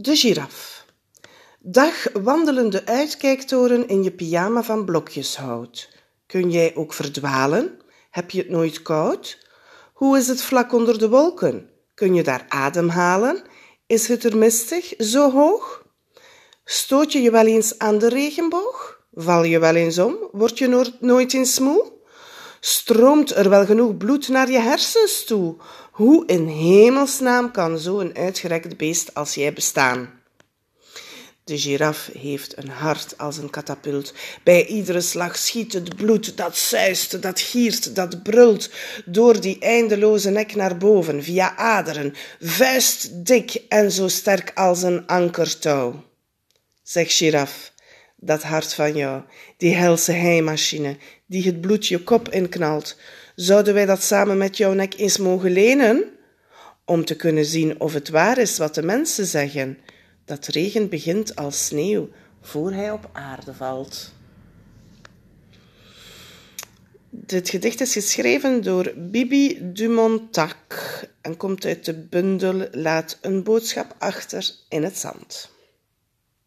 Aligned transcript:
De 0.00 0.16
giraf. 0.16 0.84
Dag 1.58 2.06
wandelende 2.12 2.86
uitkijktoren 2.86 3.88
in 3.88 4.02
je 4.02 4.10
pyjama 4.10 4.62
van 4.62 4.84
blokjeshout. 4.84 5.88
Kun 6.26 6.50
jij 6.50 6.76
ook 6.76 6.92
verdwalen? 6.92 7.78
Heb 8.10 8.30
je 8.30 8.38
het 8.38 8.50
nooit 8.50 8.82
koud? 8.82 9.38
Hoe 9.92 10.18
is 10.18 10.28
het 10.28 10.42
vlak 10.42 10.72
onder 10.72 10.98
de 10.98 11.08
wolken? 11.08 11.70
Kun 11.94 12.14
je 12.14 12.22
daar 12.22 12.44
ademhalen? 12.48 13.42
Is 13.86 14.08
het 14.08 14.24
er 14.24 14.36
mistig, 14.36 14.94
zo 14.98 15.30
hoog? 15.30 15.86
Stoot 16.64 17.12
je 17.12 17.22
je 17.22 17.30
wel 17.30 17.46
eens 17.46 17.78
aan 17.78 17.98
de 17.98 18.08
regenboog? 18.08 19.00
Val 19.12 19.42
je 19.44 19.58
wel 19.58 19.74
eens 19.74 19.98
om? 19.98 20.16
Word 20.32 20.58
je 20.58 20.92
nooit 21.00 21.34
eens 21.34 21.58
moe? 21.58 21.92
Stroomt 22.60 23.34
er 23.34 23.50
wel 23.50 23.66
genoeg 23.66 23.96
bloed 23.96 24.28
naar 24.28 24.50
je 24.50 24.58
hersens 24.58 25.24
toe? 25.24 25.56
Hoe 25.90 26.26
in 26.26 26.46
hemelsnaam 26.46 27.50
kan 27.50 27.78
zo'n 27.78 28.16
uitgerekt 28.16 28.76
beest 28.76 29.14
als 29.14 29.34
jij 29.34 29.52
bestaan? 29.52 30.18
De 31.48 31.58
giraf 31.58 32.10
heeft 32.18 32.56
een 32.56 32.68
hart 32.68 33.18
als 33.18 33.36
een 33.36 33.50
katapult. 33.50 34.12
Bij 34.42 34.66
iedere 34.66 35.00
slag 35.00 35.36
schiet 35.36 35.72
het 35.72 35.96
bloed, 35.96 36.36
dat 36.36 36.56
zuist, 36.56 37.22
dat 37.22 37.40
giert, 37.40 37.94
dat 37.94 38.22
brult, 38.22 38.70
door 39.04 39.40
die 39.40 39.58
eindeloze 39.58 40.30
nek 40.30 40.54
naar 40.54 40.76
boven, 40.76 41.22
via 41.22 41.56
aderen, 41.56 42.14
vuistdik 42.40 43.62
en 43.68 43.92
zo 43.92 44.08
sterk 44.08 44.52
als 44.54 44.82
een 44.82 45.06
ankertouw. 45.06 46.04
Zeg 46.82 47.16
giraf, 47.16 47.72
dat 48.20 48.42
hart 48.42 48.74
van 48.74 48.96
jou, 48.96 49.22
die 49.56 49.74
helse 49.74 50.12
heimachine, 50.12 50.96
die 51.26 51.46
het 51.46 51.60
bloed 51.60 51.86
je 51.86 52.02
kop 52.02 52.28
inknalt, 52.28 52.96
zouden 53.34 53.74
wij 53.74 53.86
dat 53.86 54.02
samen 54.02 54.38
met 54.38 54.56
jouw 54.56 54.72
nek 54.72 54.94
eens 54.94 55.18
mogen 55.18 55.50
lenen? 55.50 56.04
Om 56.84 57.04
te 57.04 57.16
kunnen 57.16 57.44
zien 57.44 57.80
of 57.80 57.92
het 57.92 58.08
waar 58.08 58.38
is 58.38 58.58
wat 58.58 58.74
de 58.74 58.82
mensen 58.82 59.26
zeggen, 59.26 59.78
dat 60.24 60.46
regen 60.46 60.88
begint 60.88 61.36
als 61.36 61.66
sneeuw 61.66 62.08
voor 62.40 62.72
hij 62.72 62.90
op 62.90 63.10
aarde 63.12 63.54
valt. 63.54 64.12
Dit 67.10 67.48
gedicht 67.48 67.80
is 67.80 67.92
geschreven 67.92 68.62
door 68.62 68.92
Bibi 68.96 69.58
Dumontac 69.72 70.56
en 71.20 71.36
komt 71.36 71.64
uit 71.64 71.84
de 71.84 71.94
bundel 71.94 72.68
Laat 72.72 73.18
een 73.20 73.42
boodschap 73.42 73.94
achter 73.98 74.50
in 74.68 74.82
het 74.82 74.98
zand. 74.98 75.56